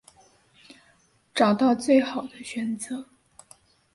[1.31, 3.05] 找到最好的选择